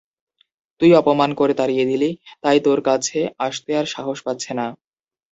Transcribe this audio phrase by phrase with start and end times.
[0.81, 2.09] তুই অপমান করে তাড়িয়ে দিলি,
[2.43, 4.65] তাই তোর কাছে আসতে আর সাহস পাচ্ছে না।